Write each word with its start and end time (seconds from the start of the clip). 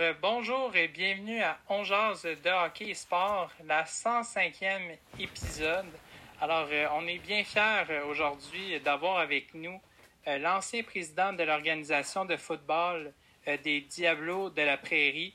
euh, 0.00 0.14
bonjour 0.22 0.74
et 0.76 0.86
bienvenue 0.88 1.42
à 1.42 1.58
On 1.68 1.82
de 1.82 2.64
hockey 2.64 2.90
et 2.90 2.94
sport, 2.94 3.50
la 3.64 3.84
105e 3.84 4.96
épisode. 5.18 5.86
Alors, 6.40 6.68
euh, 6.70 6.86
on 6.94 7.06
est 7.06 7.18
bien 7.18 7.42
fiers 7.42 7.84
euh, 7.90 8.06
aujourd'hui 8.06 8.78
d'avoir 8.80 9.18
avec 9.18 9.54
nous 9.54 9.80
l'ancien 10.26 10.82
président 10.82 11.32
de 11.32 11.42
l'organisation 11.42 12.26
de 12.26 12.36
football 12.36 13.14
des 13.64 13.80
Diablos 13.80 14.50
de 14.50 14.60
la 14.60 14.76
Prairie, 14.76 15.34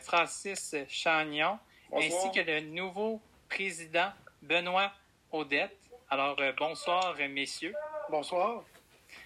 Francis 0.00 0.74
Chagnon, 0.88 1.58
ainsi 1.92 2.30
que 2.34 2.40
le 2.40 2.60
nouveau 2.60 3.20
président 3.50 4.10
Benoît 4.40 4.90
Audette. 5.32 5.76
Alors, 6.08 6.40
bonsoir, 6.56 7.14
messieurs. 7.28 7.74
Bonsoir. 8.08 8.64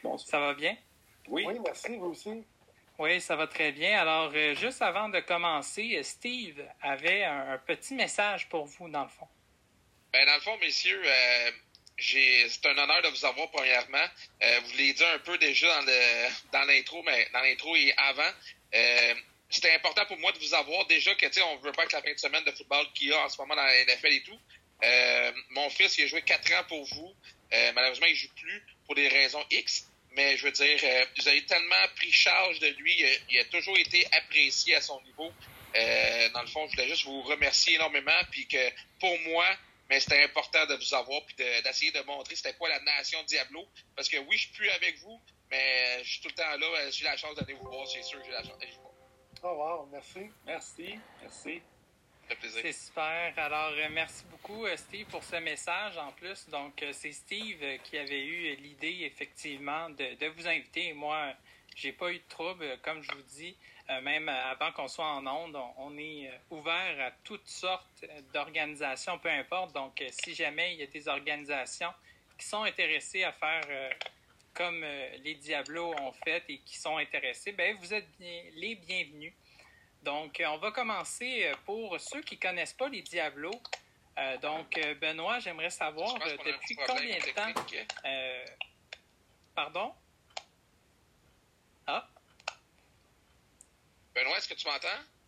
bonsoir. 0.02 0.29
Ça 0.29 0.41
va 0.41 0.55
bien? 0.55 0.77
Oui. 1.29 1.45
oui, 1.47 1.61
merci, 1.65 1.97
vous 1.98 2.06
aussi. 2.06 2.45
Oui, 2.98 3.20
ça 3.20 3.36
va 3.36 3.46
très 3.46 3.73
bien. 3.73 4.00
Alors, 4.00 4.32
euh, 4.34 4.55
juste 4.55 4.80
avant 4.80 5.10
de 5.10 5.20
commencer, 5.20 6.00
Steve 6.02 6.62
avait 6.80 7.24
un, 7.24 7.59
petit 7.59 7.95
message 7.95 8.48
pour 8.48 8.64
vous, 8.64 8.88
dans 8.88 9.02
le 9.02 9.10
fond. 9.10 9.28
Ben, 10.12 10.24
dans 10.24 10.34
le 10.34 10.41
fond, 10.41 10.56
messieurs, 10.59 11.02
euh, 11.05 11.50
c'est 11.98 12.66
un 12.66 12.78
honneur 12.78 13.02
de 13.02 13.09
vous 13.09 13.24
avoir 13.27 13.50
premièrement. 13.50 14.06
Euh, 14.42 14.60
vous 14.64 14.70
l'avez 14.72 14.95
dit 14.95 15.05
un 15.05 15.19
peu 15.19 15.36
déjà 15.36 15.69
dans 16.52 16.64
l'intro, 16.64 17.02
mais 17.02 17.28
dans 17.34 17.41
l'intro 17.41 17.77
et 17.77 17.92
avant. 17.98 18.32
c'était 19.50 19.74
important 19.74 20.06
pour 20.06 20.19
moi 20.19 20.33
de 20.33 20.38
vous 20.38 20.55
avoir 20.55 20.86
déjà 20.86 21.14
que 21.14 21.27
tu 21.27 21.34
sais, 21.34 21.42
on 21.42 21.56
veut 21.58 21.72
pas 21.72 21.84
être 21.84 21.92
la 21.92 22.02
fin 22.02 22.12
de 22.12 22.19
semaine 22.19 22.44
de 22.44 22.50
football 22.52 22.86
qu'il 22.94 23.08
y 23.08 23.12
a 23.12 23.19
en 23.19 23.28
ce 23.28 23.36
moment 23.38 23.56
dans 23.56 23.62
la 23.62 23.84
NFL 23.84 24.12
et 24.12 24.22
tout. 24.22 24.41
mon 25.50 25.69
fils, 25.69 25.98
il 25.98 26.05
a 26.05 26.06
joué 26.06 26.22
quatre 26.22 26.50
ans 26.55 26.64
pour 26.66 26.83
vous. 26.84 27.14
malheureusement, 27.75 28.06
il 28.06 28.16
joue 28.16 28.33
plus 28.34 28.64
pour 28.86 28.94
des 28.94 29.08
raisons 29.08 29.44
X. 29.50 29.86
Mais 30.17 30.36
je 30.36 30.45
veux 30.45 30.53
dire, 30.53 30.78
euh, 30.83 31.05
vous 31.19 31.28
avez 31.28 31.45
tellement 31.45 31.86
pris 31.95 32.11
charge 32.11 32.59
de 32.61 32.69
lui. 32.69 33.05
Il 33.31 33.39
a, 33.39 33.45
toujours 33.45 33.77
été 33.77 34.06
apprécié 34.12 34.75
à 34.75 34.81
son 34.81 35.00
niveau. 35.03 35.31
Euh, 35.75 36.28
dans 36.31 36.41
le 36.41 36.47
fond, 36.47 36.67
je 36.67 36.72
voulais 36.72 36.89
juste 36.89 37.05
vous 37.05 37.22
remercier 37.22 37.75
énormément. 37.75 38.19
Puis 38.31 38.48
que 38.48 38.70
pour 38.98 39.19
moi, 39.20 39.44
mais 39.91 40.00
c'était 40.00 40.22
important 40.25 40.64
de 40.67 40.75
vous 40.75 40.94
avoir 40.94 41.25
puis 41.27 41.37
d'essayer 41.37 41.92
de, 41.92 42.00
montrer 42.00 42.34
c'était 42.34 42.55
quoi 42.55 42.69
la 42.69 42.81
nation 42.81 43.22
Diablo. 43.25 43.67
Parce 43.94 44.09
que 44.09 44.17
oui, 44.17 44.37
je 44.37 44.47
suis 44.47 44.53
plus 44.53 44.70
avec 44.70 44.98
vous, 45.00 45.20
mais 45.50 46.03
je 46.03 46.11
suis 46.11 46.20
tout 46.22 46.28
le 46.28 46.34
temps 46.34 46.56
là. 46.56 46.91
J'ai 46.91 47.05
la 47.05 47.17
chance 47.17 47.34
d'aller 47.37 47.55
vous 47.55 47.69
voir, 47.69 47.87
c'est 47.87 48.03
sûr 48.03 48.19
que 48.19 48.27
j'ai 48.27 48.33
la 48.33 48.42
chance 48.42 48.59
d'aller 48.59 48.72
vous 48.72 48.83
voir. 48.83 48.94
Oh 49.42 49.83
wow, 49.83 49.89
merci. 49.92 50.31
Merci, 50.47 50.98
merci. 51.20 51.62
C'est 52.41 52.72
super. 52.72 53.32
Alors, 53.36 53.72
euh, 53.77 53.88
merci 53.91 54.24
beaucoup, 54.30 54.66
euh, 54.66 54.77
Steve, 54.77 55.06
pour 55.06 55.22
ce 55.22 55.36
message 55.36 55.96
en 55.98 56.10
plus. 56.12 56.48
Donc, 56.48 56.82
euh, 56.82 56.91
c'est 56.92 57.12
Steve 57.12 57.62
qui 57.84 57.96
avait 57.96 58.24
eu 58.24 58.56
l'idée, 58.56 59.02
effectivement, 59.02 59.91
de, 59.91 60.27
vous 60.28 60.48
inviter. 60.48 60.92
Moi, 60.92 61.32
j'ai 61.77 61.92
pas 61.92 62.10
eu 62.10 62.19
de 62.19 62.28
trouble, 62.28 62.78
comme 62.82 63.02
je 63.02 63.12
vous 63.12 63.22
dis. 63.22 63.56
même 64.02 64.28
avant 64.28 64.72
qu'on 64.72 64.88
soit 64.88 65.06
en 65.06 65.24
onde, 65.27 65.56
on, 65.77 65.97
est 65.97 66.28
ouvert 66.50 67.00
à 67.00 67.12
toutes 67.22 67.47
sortes 67.47 68.04
d'organisations, 68.34 69.19
peu 69.19 69.30
importe. 69.30 69.72
Donc, 69.74 70.02
si 70.10 70.34
jamais 70.34 70.74
il 70.74 70.80
y 70.80 70.82
a 70.82 70.86
des 70.86 71.06
organisations 71.06 71.92
qui 72.36 72.47
sont 72.47 72.64
intéressées 72.64 73.22
à 73.22 73.32
faire 73.32 73.62
comme 74.54 74.84
les 75.22 75.34
Diablos 75.34 75.94
ont 76.00 76.12
fait 76.24 76.42
et 76.48 76.58
qui 76.58 76.77
sont 76.77 76.97
intéressés, 76.97 77.52
ben 77.52 77.77
vous 77.80 77.94
êtes 77.94 78.08
les 78.19 78.74
bienvenus. 78.74 79.32
Donc, 80.07 80.39
euh, 80.39 80.47
on 80.47 80.59
va 80.59 80.71
commencer 80.71 81.47
euh, 81.47 81.55
pour 81.65 81.99
ceux 82.01 82.23
qui 82.23 82.37
ne 82.37 82.41
connaissent 82.41 82.75
pas 82.75 82.89
les 82.89 83.03
Diablos. 83.03 83.61
Euh, 84.19 84.39
donc, 84.39 84.79
Benoît, 85.01 85.41
j'aimerais 85.41 85.69
savoir 85.69 86.15
depuis 86.15 86.77
combien 86.87 87.19
de 87.19 87.35
temps. 87.35 87.53
pardon? 89.56 89.93
Ah? 91.89 92.09
Benoît, 94.15 94.39
est-ce 94.39 94.49
que 94.49 94.55
tu 94.55 94.69
m'entends? 94.69 94.87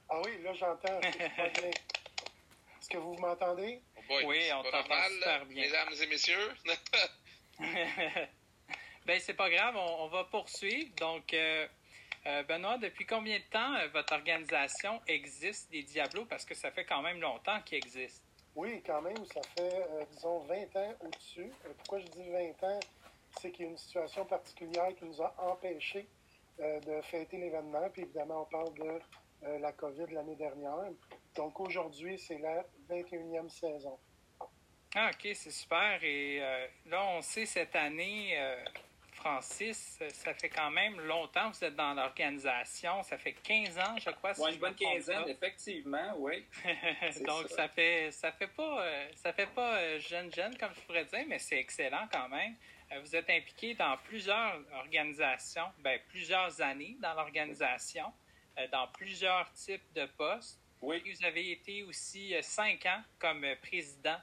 Ah 0.09 0.21
oui, 0.25 0.41
là, 0.43 0.55
j'entends. 0.55 1.00
Est-ce 1.00 2.88
que 2.88 2.99
vous 2.99 3.15
m'entendez? 3.15 3.83
Oh 4.09 4.21
oui, 4.27 4.49
on 4.55 4.62
t'entend 4.62 5.09
super 5.11 5.44
bien. 5.47 5.65
Mesdames 5.65 5.93
et 6.00 6.06
messieurs. 6.06 6.55
ben, 9.06 9.21
c'est 9.21 9.34
pas 9.34 9.50
grave, 9.50 9.75
on, 9.77 10.06
va 10.06 10.22
poursuivre. 10.22 10.94
Donc, 10.94 11.34
euh, 11.34 11.67
Benoît, 12.49 12.79
depuis 12.79 13.06
combien 13.06 13.39
de 13.39 13.45
temps 13.45 13.75
euh, 13.75 13.89
votre 13.93 14.15
organisation 14.15 15.01
existe, 15.06 15.71
des 15.71 15.83
Diablos, 15.83 16.25
parce 16.27 16.45
que 16.45 16.55
ça 16.55 16.71
fait 16.71 16.84
quand 16.84 17.03
même 17.03 17.21
longtemps 17.21 17.61
qu'il 17.62 17.79
existe? 17.79 18.23
Oui, 18.55 18.83
quand 18.84 19.03
même, 19.03 19.25
ça 19.27 19.41
fait, 19.56 19.75
euh, 19.75 20.05
disons, 20.12 20.41
20 20.41 20.77
ans 20.77 20.95
au-dessus. 21.01 21.51
pourquoi 21.79 22.01
je 22.01 22.06
dis 22.06 22.29
20 22.31 22.69
ans? 22.69 22.81
C'est 23.41 23.51
qu'il 23.51 23.67
y 23.67 23.69
a 23.69 23.71
une 23.71 23.79
situation 23.79 24.25
particulière 24.25 24.89
qui 24.97 25.05
nous 25.05 25.23
a 25.23 25.34
empêchés 25.39 26.09
de 26.59 27.01
fêter 27.03 27.37
l'événement. 27.37 27.89
Puis 27.93 28.03
évidemment, 28.03 28.43
on 28.43 28.45
parle 28.47 28.75
de 28.75 29.59
la 29.61 29.71
COVID 29.73 30.12
l'année 30.12 30.35
dernière. 30.35 30.91
Donc 31.37 31.61
aujourd'hui, 31.61 32.19
c'est 32.19 32.39
la 32.39 32.65
21e 32.91 33.49
saison. 33.49 33.97
Ah, 34.97 35.11
OK, 35.12 35.29
c'est 35.35 35.53
super. 35.53 36.03
Et 36.03 36.41
là, 36.87 37.05
on 37.11 37.21
sait 37.21 37.47
cette 37.47 37.77
année, 37.77 38.37
Francis, 39.28 39.99
ça 40.09 40.33
fait 40.33 40.49
quand 40.49 40.71
même 40.71 40.99
longtemps 41.03 41.50
que 41.50 41.59
vous 41.59 41.65
êtes 41.65 41.77
dans 41.77 41.93
l'organisation. 41.93 43.03
Ça 43.03 43.19
fait 43.19 43.34
15 43.34 43.78
ans, 43.78 43.97
je 43.99 44.11
crois. 44.11 44.33
Oui, 44.39 44.55
une 44.55 44.59
bonne 44.59 44.75
15 44.75 45.11
ans, 45.11 45.27
effectivement, 45.27 46.15
oui. 46.16 46.47
Donc, 47.27 47.47
ça. 47.49 47.69
fait 47.69 48.11
ça 48.11 48.33
fait 48.33 48.47
pas 48.47 48.83
euh, 48.83 49.09
ça 49.17 49.34
fait 49.34 49.49
pas 49.49 49.77
euh, 49.77 50.00
jeune 50.00 50.33
jeune 50.33 50.56
comme 50.56 50.72
je 50.75 50.81
pourrais 50.81 51.05
dire, 51.05 51.25
mais 51.28 51.38
c'est 51.38 51.59
excellent 51.59 52.09
quand 52.11 52.31
même. 52.31 52.56
Euh, 52.91 53.00
vous 53.00 53.15
êtes 53.15 53.28
impliqué 53.28 53.75
dans 53.75 53.99
plusieurs 53.99 54.62
organisations, 54.72 55.71
ben, 55.81 56.00
plusieurs 56.09 56.62
années 56.62 56.97
dans 57.03 57.12
l'organisation, 57.12 58.11
dans 58.72 58.88
plusieurs 58.88 59.53
types 59.53 59.93
de 59.93 60.06
postes. 60.06 60.59
Oui. 60.81 61.03
vous 61.05 61.27
avez 61.27 61.53
été 61.53 61.83
aussi 61.83 62.34
cinq 62.41 62.87
ans 62.87 63.03
comme 63.19 63.44
président, 63.61 64.17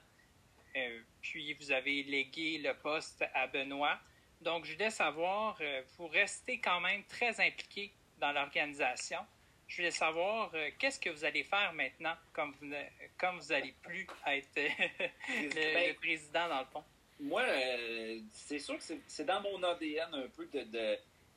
puis 1.22 1.54
vous 1.54 1.72
avez 1.72 2.02
légué 2.04 2.58
le 2.58 2.74
poste 2.74 3.24
à 3.36 3.46
Benoît. 3.46 4.00
Donc, 4.42 4.66
je 4.66 4.74
voulais 4.74 4.90
savoir, 4.90 5.58
euh, 5.62 5.82
vous 5.98 6.08
restez 6.08 6.60
quand 6.60 6.80
même 6.80 7.04
très 7.06 7.40
impliqué 7.40 7.92
dans 8.20 8.32
l'organisation. 8.32 9.20
Je 9.68 9.78
voulais 9.78 9.92
savoir 9.92 10.52
euh, 10.54 10.70
qu'est-ce 10.78 11.00
que 11.00 11.10
vous 11.10 11.26
allez 11.26 11.44
faire 11.44 11.74
maintenant, 11.74 12.14
comme 12.34 12.54
vous, 12.62 12.72
comme 13.18 13.40
vous 13.40 13.48
n'allez 13.48 13.74
plus 13.82 14.08
être 14.28 14.50
le, 14.56 15.74
ben, 15.74 15.96
président 15.96 16.48
dans 16.48 16.60
le 16.60 16.66
fond? 16.66 16.84
Moi, 17.20 17.42
euh, 17.42 18.20
c'est 18.32 18.60
sûr 18.60 18.78
que 18.78 18.84
c'est 19.08 19.26
dans 19.26 19.42
mon 19.42 19.64
ADN 19.64 20.14
un 20.14 20.28
peu 20.28 20.46
de, 20.48 20.64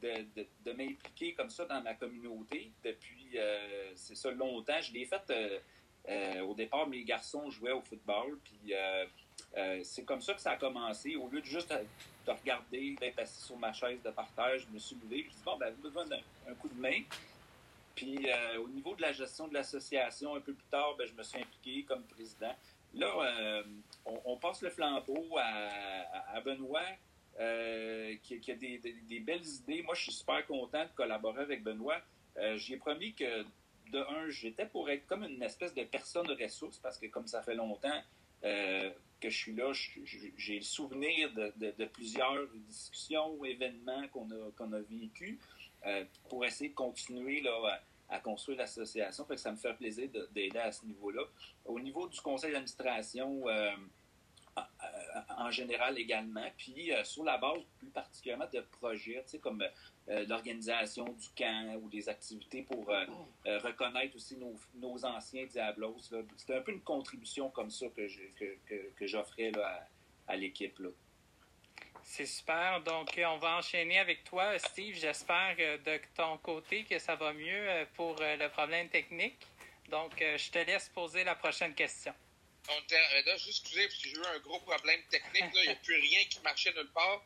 de, 0.03 0.27
de, 0.65 0.73
m'impliquer 0.73 1.35
comme 1.35 1.51
ça 1.51 1.65
dans 1.65 1.81
ma 1.81 1.95
communauté 1.95 2.73
depuis, 2.85 3.39
c'est 3.95 4.17
ça, 4.17 4.31
longtemps. 4.33 4.81
Je 4.81 4.93
l'ai 4.93 5.07
fait 5.07 5.33
au 6.47 6.55
départ, 6.55 6.87
mes 6.87 7.05
garçons 7.05 7.51
jouaient 7.51 7.73
au 7.73 7.83
football, 7.83 8.39
puis 8.45 8.73
c'est 9.83 10.05
comme 10.05 10.21
ça 10.21 10.35
que 10.35 10.41
ça 10.41 10.53
a 10.53 10.57
commencé. 10.57 11.17
Au 11.17 11.29
lieu 11.29 11.41
de 11.41 11.47
juste 11.47 11.73
de 12.29 12.31
regarder, 12.33 12.97
d'être 13.01 13.19
assis 13.19 13.43
sur 13.43 13.57
ma 13.57 13.73
chaise 13.73 14.03
de 14.03 14.11
partage, 14.11 14.67
je 14.69 14.75
me 14.75 14.79
suis 14.79 14.97
levé, 14.97 15.23
je 15.23 15.27
me 15.27 15.31
suis 15.31 15.39
dit, 15.39 15.45
bon, 15.45 15.57
ben, 15.57 15.75
besoin 15.75 16.07
d'un 16.07 16.55
coup 16.61 16.69
de 16.69 16.81
main. 16.81 17.03
Puis 17.99 18.31
euh, 18.31 18.61
au 18.61 18.69
niveau 18.69 18.95
de 18.95 19.03
la 19.03 19.13
gestion 19.13 19.49
de 19.49 19.55
l'association, 19.55 20.37
un 20.37 20.41
peu 20.41 20.53
plus 20.53 20.69
tard, 20.71 20.95
ben, 20.97 21.05
je 21.09 21.15
me 21.15 21.23
suis 21.25 21.41
impliqué 21.41 21.83
comme 21.83 22.05
président. 22.05 22.55
Là, 22.95 23.13
euh, 23.23 23.63
on, 24.25 24.37
passe 24.37 24.63
le 24.63 24.71
flambeau 24.71 25.37
à, 25.37 26.41
Benoît, 26.41 26.81
euh, 27.41 28.15
qui, 28.23 28.51
a 28.51 28.55
des, 28.55 29.21
belles 29.21 29.47
idées. 29.47 29.83
Moi, 29.83 29.97
je 29.97 30.03
suis 30.03 30.13
super 30.13 30.47
content 30.47 30.85
de 30.85 30.91
collaborer 30.95 31.43
avec 31.43 31.65
Benoît. 31.65 32.01
J'ai 32.55 32.77
promis 32.77 33.15
que, 33.15 33.45
de 33.91 33.99
un, 33.99 34.29
j'étais 34.29 34.67
pour 34.67 34.89
être 34.91 35.07
comme 35.07 35.25
une 35.25 35.43
espèce 35.43 35.75
de 35.75 35.83
personne 35.85 36.31
ressource, 36.31 36.79
parce 36.79 36.99
que 36.99 37.07
comme 37.07 37.27
ça 37.27 37.43
fait 37.43 37.55
longtemps, 37.55 38.03
que 39.21 39.31
je 39.31 39.37
suis 39.37 39.55
là, 39.55 39.73
j'ai 39.73 40.57
le 40.57 40.63
souvenir 40.63 41.33
de, 41.33 41.85
plusieurs 41.87 42.47
discussions 42.69 43.35
ou 43.35 43.45
événements 43.45 44.07
qu'on 44.09 44.31
a, 44.31 44.51
qu'on 44.57 44.73
a 44.73 44.81
vécu 44.81 45.39
euh, 45.87 46.05
pour 46.29 46.45
essayer 46.45 46.71
de 46.71 46.75
continuer 46.75 47.41
là, 47.41 47.81
à, 48.09 48.21
construire 48.21 48.59
l'association. 48.59 49.27
Ça 49.37 49.53
me 49.53 49.57
fait 49.57 49.75
plaisir 49.75 50.09
d'aider 50.33 50.59
à 50.59 50.73
ce 50.73 50.85
niveau-là. 50.87 51.23
Au 51.65 51.81
niveau 51.81 52.09
du 52.09 52.21
conseil 52.21 52.53
d'administration, 52.53 53.49
euh, 53.49 53.71
en 55.37 55.51
général 55.51 55.99
également, 55.99 56.47
puis 56.57 56.93
euh, 56.93 57.05
sur 57.05 57.25
la 57.25 57.39
base 57.39 57.61
plus 57.79 57.89
particulièrement 57.89 58.49
de 58.53 58.61
projets, 58.61 59.25
comme 59.41 59.63
euh, 60.09 60.25
l'organisation 60.27 61.05
du 61.05 61.29
camp 61.37 61.79
ou 61.83 61.89
des 61.89 62.09
activités 62.09 62.63
pour 62.63 62.91
euh, 62.91 63.07
reconnaître 63.59 64.17
aussi 64.17 64.37
nos, 64.37 65.05
anciens 65.05 65.47
Diablos. 65.47 65.97
C'était 66.37 66.57
un 66.57 66.61
peu 66.61 66.73
une 66.73 66.83
contribution 66.83 67.51
comme 67.51 67.71
ça 67.71 67.87
que, 67.89 68.07
j'offrais 69.07 69.53
à 70.27 70.37
l'équipe. 70.37 70.81
C'est 72.03 72.27
super. 72.27 72.83
Donc, 72.83 73.19
on 73.19 73.39
va 73.39 73.59
enchaîner 73.59 73.99
avec 73.99 74.25
toi, 74.25 74.59
Steve. 74.59 74.95
J'espère 74.95 75.57
de 75.57 76.01
ton 76.15 76.39
côté 76.39 76.85
que 76.85 76.99
ça 76.99 77.17
va 77.17 77.33
mieux 77.33 77.87
pour 77.95 78.17
le 78.19 78.49
problème 78.49 78.89
technique. 78.89 79.39
Donc, 79.91 80.13
je 80.19 80.51
te 80.51 80.59
laisse 80.59 80.89
poser 80.89 81.25
la 81.25 81.35
prochaine 81.35 81.75
question. 81.75 82.15
Euh, 82.71 83.23
là, 83.25 83.37
juste 83.37 83.63
excusez, 83.63 83.89
parce 83.89 84.01
que 84.01 84.09
j'ai 84.09 84.17
eu 84.17 84.25
un 84.25 84.39
gros 84.41 84.61
problème 84.61 85.03
technique. 85.11 85.45
Il 85.55 85.63
n'y 85.63 85.69
a 85.69 85.75
plus 85.77 86.01
rien 86.01 86.25
qui 86.25 86.41
marchait 86.41 86.73
nulle 86.73 86.91
part. 86.93 87.23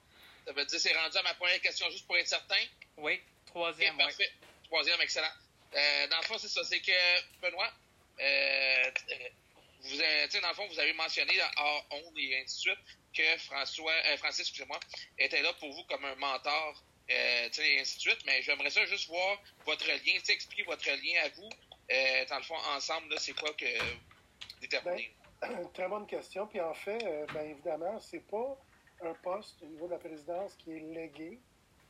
Ça 0.47 0.53
veut 0.53 0.65
dire 0.65 0.81
c'est 0.81 0.97
rendu 0.97 1.17
à 1.17 1.23
ma 1.23 1.35
première 1.35 1.61
question, 1.61 1.91
juste 1.91 2.07
pour 2.07 2.17
être 2.17 2.29
certain. 2.29 2.63
Oui, 2.97 3.21
troisième. 3.47 3.97
parfait. 3.97 4.31
Troisième, 4.65 5.01
excellent. 5.01 5.33
Euh, 5.75 6.07
dans 6.09 6.19
le 6.19 6.25
fond, 6.25 6.39
c'est 6.39 6.49
ça. 6.49 6.63
C'est 6.65 6.81
que, 6.81 7.41
Benoît, 7.41 7.73
euh, 8.21 8.91
vous, 9.81 9.97
dans 9.97 10.49
le 10.49 10.55
fond, 10.55 10.67
vous 10.69 10.79
avez 10.79 10.93
mentionné 10.93 11.35
hors 11.57 11.87
ondes 11.91 12.19
et 12.19 12.41
ainsi 12.41 12.57
de 12.57 12.61
suite 12.61 12.79
que 13.17 13.39
François, 13.39 13.95
Francis, 14.19 14.41
excusez-moi, 14.41 14.79
était 15.19 15.43
là 15.43 15.53
pour 15.55 15.73
vous 15.73 15.85
comme 15.85 16.05
un 16.05 16.15
mentor, 16.15 16.83
et 17.09 17.51
ainsi 17.81 17.97
de 17.97 18.01
suite. 18.01 18.21
Mais 18.27 18.43
j'aimerais 18.43 18.71
ça 18.71 18.85
juste 18.87 19.09
voir 19.09 19.43
votre 19.67 19.87
lien, 19.87 20.19
expliquer 20.29 20.63
votre 20.63 20.89
lien 20.89 21.23
à 21.25 21.29
vous. 21.31 21.51
dans 22.29 22.39
le 22.39 22.45
fond, 22.45 22.57
ensemble, 22.75 23.15
c'est 23.19 23.35
quoi 23.35 23.53
que 23.55 23.79
vous 23.79 24.61
déterminez? 24.61 25.13
Ben, 25.15 25.22
très 25.75 25.89
bonne 25.89 26.07
question. 26.07 26.47
Puis 26.47 26.61
en 26.61 26.75
fait, 26.75 26.99
ben 27.35 27.51
évidemment, 27.51 27.99
c'est 27.99 28.21
pas 28.21 28.59
un 29.05 29.15
poste 29.15 29.63
au 29.63 29.67
niveau 29.67 29.87
de 29.87 29.93
la 29.93 29.99
présidence 29.99 30.55
qui 30.57 30.73
est 30.73 30.81
légué. 30.81 31.41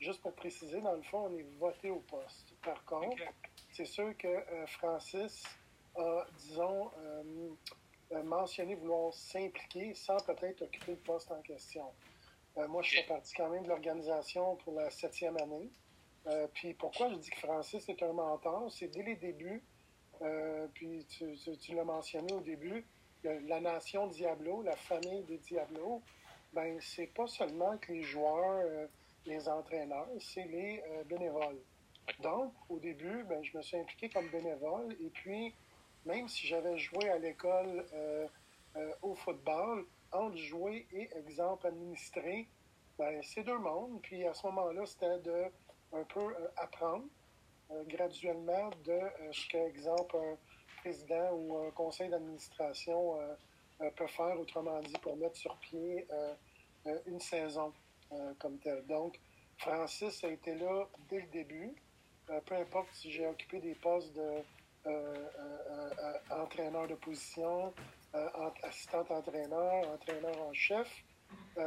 Juste 0.01 0.21
pour 0.21 0.35
préciser, 0.35 0.81
dans 0.81 0.95
le 0.95 1.03
fond, 1.03 1.29
on 1.31 1.37
est 1.37 1.47
voté 1.59 1.91
au 1.91 2.01
poste. 2.01 2.55
Par 2.63 2.85
contre, 2.85 3.23
c'est 3.73 3.85
sûr 3.85 4.17
que 4.17 4.27
euh, 4.27 4.67
Francis 4.67 5.45
a, 5.97 6.27
disons, 6.39 6.91
euh, 6.99 7.23
euh, 8.13 8.23
mentionné 8.25 8.75
vouloir 8.75 9.15
s'impliquer 9.15 9.95
sans 9.95 10.17
peut-être 10.25 10.63
occuper 10.63 10.93
le 10.93 10.99
poste 10.99 11.31
en 11.31 11.41
question. 11.43 11.85
moi, 12.69 12.83
je 12.83 12.97
fais 12.97 13.05
partie 13.05 13.35
quand 13.35 13.49
même 13.49 13.63
de 13.63 13.69
l'organisation 13.69 14.57
pour 14.57 14.75
la 14.75 14.91
septième 14.91 15.37
année. 15.39 15.71
puis 16.53 16.75
pourquoi 16.75 17.09
je 17.11 17.15
dis 17.17 17.31
que 17.31 17.39
Francis 17.39 17.89
est 17.89 18.03
un 18.03 18.13
mentor, 18.13 18.71
c'est 18.71 18.89
dès 18.89 19.03
les 19.03 19.17
débuts, 19.17 19.63
puis 20.75 21.07
tu, 21.07 21.35
tu 21.59 21.75
l'as 21.75 21.85
mentionné 21.85 22.33
au 22.35 22.41
début, 22.41 22.85
la 23.25 23.61
nation 23.61 24.07
Diablo, 24.09 24.63
la 24.63 24.77
famille 24.77 25.23
des 25.25 25.39
Diablo, 25.39 26.03
ben 26.53 26.79
c'est 26.81 27.07
pas 27.07 27.27
seulement 27.27 27.77
que 27.79 27.93
les 27.93 28.03
joueurs, 28.03 28.63
euh, 28.65 28.87
les 29.27 29.49
entraîneurs, 29.49 30.09
c'est 30.21 30.45
les 30.45 30.83
euh, 30.89 31.05
bénévoles. 31.05 31.59
Donc, 32.21 32.53
au 32.69 32.79
début, 32.79 33.23
ben, 33.25 33.43
je 33.45 33.57
me 33.57 33.63
suis 33.63 33.77
impliqué 33.77 34.09
comme 34.09 34.29
bénévole 34.29 34.93
et 35.01 35.11
puis, 35.11 35.55
même 36.05 36.29
si 36.29 36.47
j'avais 36.47 36.77
joué 36.79 37.09
à 37.09 37.19
l'école 37.19 37.87
euh, 37.95 38.27
au 39.03 39.15
football, 39.15 39.87
entre 40.11 40.37
jouer 40.37 40.87
et, 40.93 41.09
exemple, 41.17 41.67
administrer, 41.67 42.49
ben, 42.99 43.23
c'est 43.23 43.45
deux 43.45 43.59
mondes. 43.59 44.01
Puis 44.03 44.27
à 44.27 44.35
ce 44.35 44.47
moment-là, 44.49 44.85
c'était 44.85 45.19
de 45.21 45.45
un 45.95 46.05
peu 46.05 46.35
apprendre 46.57 47.05
graduellement 47.87 48.71
de 48.85 48.99
ce 49.31 49.49
qu'exemple 49.49 50.17
un 50.17 50.37
président 50.83 51.33
ou 51.33 51.71
conseil 51.75 52.09
d'administration 52.11 53.17
peut 53.91 54.07
faire, 54.07 54.39
autrement 54.39 54.81
dit, 54.81 54.97
pour 55.03 55.17
mettre 55.17 55.37
sur 55.37 55.57
pied 55.59 56.07
euh, 56.11 56.35
euh, 56.87 56.99
une 57.07 57.21
saison 57.21 57.73
euh, 58.13 58.33
comme 58.39 58.59
telle. 58.59 58.87
Donc, 58.87 59.19
Francis 59.59 60.23
a 60.25 60.29
été 60.29 60.55
là 60.55 60.87
dès 61.09 61.21
le 61.21 61.27
début. 61.29 61.75
peu 62.47 62.55
importe 62.57 62.89
si 62.93 63.11
j'ai 63.11 63.27
occupé 63.27 63.61
des 63.61 63.75
postes 63.75 64.13
de 64.15 64.43
entraîneur 66.31 66.89
de 66.89 66.97
position, 66.97 67.73
assistant 68.63 69.05
entraîneur, 69.09 69.89
entraîneur 69.89 70.37
en 70.43 70.53
chef, 70.53 71.05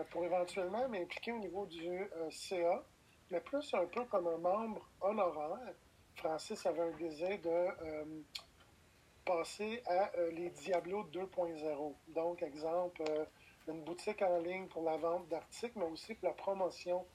pour 0.09 0.25
éventuellement 0.25 0.89
m'impliquer 0.89 1.31
au 1.31 1.39
niveau 1.39 1.65
du 1.65 2.09
CA, 2.29 2.83
mais 3.31 3.39
plus 3.39 3.73
un 3.73 3.85
peu 3.85 4.03
comme 4.05 4.27
un 4.27 4.37
membre 4.37 4.89
honoraire. 4.99 5.73
Francis 6.15 6.65
avait 6.65 6.81
un 6.81 6.97
désir 6.97 7.39
de 7.41 8.25
passer 9.25 9.81
à 9.87 10.11
euh, 10.17 10.31
les 10.31 10.49
Diablos 10.51 11.03
2.0. 11.11 11.95
Donc, 12.09 12.43
exemple, 12.43 13.03
euh, 13.09 13.25
une 13.67 13.83
boutique 13.83 14.21
en 14.21 14.37
ligne 14.37 14.67
pour 14.67 14.83
la 14.83 14.97
vente 14.97 15.27
d'articles, 15.27 15.77
mais 15.77 15.85
aussi 15.85 16.13
pour 16.15 16.29
la 16.29 16.35
promotion 16.35 17.05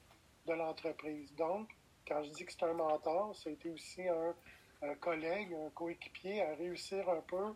de 0.45 0.53
l'entreprise. 0.53 1.33
Donc, 1.35 1.69
quand 2.07 2.21
je 2.23 2.29
dis 2.29 2.45
que 2.45 2.51
c'est 2.51 2.63
un 2.63 2.73
mentor, 2.73 3.35
ça 3.35 3.49
a 3.49 3.53
été 3.53 3.69
aussi 3.69 4.03
un, 4.07 4.35
collègue, 4.95 5.53
un 5.53 5.69
coéquipier 5.69 6.41
à 6.41 6.55
réussir 6.55 7.07
un 7.09 7.21
peu 7.21 7.55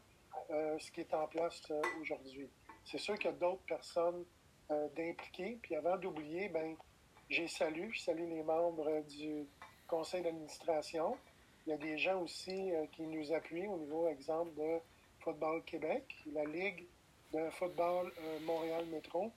euh, 0.52 0.80
ce 0.80 0.92
qui 0.92 1.02
est 1.02 1.14
en 1.14 1.28
place 1.28 1.62
aujourd'hui. 2.00 2.50
C'est 2.86 3.00
sûr 3.00 3.16
qu'il 3.16 3.32
y 3.32 3.34
a 3.34 3.38
d'autres 3.38 3.66
personnes 3.68 4.24
d'impliquer. 4.96 5.60
Puis 5.62 5.76
avant 5.76 5.98
d'oublier, 5.98 6.50
ben, 6.50 6.76
j'ai 7.30 7.48
salué, 7.48 7.90
je 7.92 8.02
salue 8.02 8.30
les 8.30 8.44
membres 8.44 9.02
du 9.04 9.48
conseil 9.88 10.22
d'administration, 10.22 11.18
il 11.66 11.72
y 11.72 11.74
a 11.74 11.78
des 11.78 11.98
gens 11.98 12.22
aussi 12.22 12.72
euh, 12.72 12.86
qui 12.92 13.04
nous 13.04 13.34
appuient 13.34 13.68
au 13.68 13.78
niveau, 13.78 14.08
exemple, 14.08 14.54
de 14.56 14.80
Football 15.20 15.64
Québec, 15.64 16.04
la 16.32 16.46
Ligue 16.46 16.86
de 17.34 17.50
football 17.52 18.12
euh, 18.20 18.40
Montréal 18.46 18.86
Métro. 18.92 19.32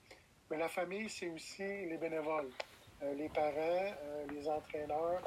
Mais 0.50 0.58
la 0.58 0.68
famille, 0.68 1.08
c'est 1.08 1.28
aussi 1.30 1.62
les 1.62 1.96
bénévoles, 1.96 2.50
euh, 3.02 3.14
les 3.14 3.28
parents, 3.28 3.94
les 4.30 4.48
entraîneurs, 4.48 5.22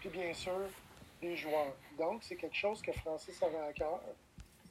puis 0.00 0.08
bien 0.08 0.32
sûr, 0.32 0.68
les 1.20 1.36
joueurs. 1.36 1.74
Donc, 1.98 2.22
c'est 2.22 2.36
quelque 2.36 2.56
chose 2.56 2.80
que 2.80 2.92
Francis 2.92 3.42
avait 3.42 3.58
à 3.58 3.72
cœur. 3.72 4.00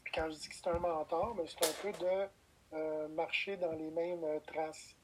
Puis 0.03 0.13
quand 0.13 0.29
je 0.29 0.35
dis 0.37 0.49
que 0.49 0.55
c'est 0.55 0.67
un 0.67 0.79
mentor, 0.79 1.35
c'est 1.47 1.65
un 1.65 1.73
peu 1.81 1.91
de 1.99 3.15
marcher 3.15 3.57
dans 3.57 3.71
les 3.71 3.89
mêmes 3.91 4.25
traces 4.45 4.95